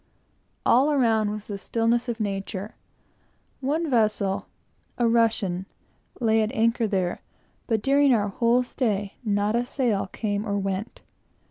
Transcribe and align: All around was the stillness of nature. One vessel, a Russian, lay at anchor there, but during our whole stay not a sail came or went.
All 0.65 0.91
around 0.91 1.29
was 1.29 1.45
the 1.45 1.59
stillness 1.59 2.09
of 2.09 2.19
nature. 2.19 2.73
One 3.59 3.87
vessel, 3.87 4.47
a 4.97 5.07
Russian, 5.07 5.67
lay 6.19 6.41
at 6.41 6.51
anchor 6.53 6.87
there, 6.87 7.21
but 7.67 7.83
during 7.83 8.11
our 8.11 8.29
whole 8.29 8.63
stay 8.63 9.13
not 9.23 9.55
a 9.55 9.63
sail 9.63 10.07
came 10.07 10.43
or 10.43 10.57
went. 10.57 11.01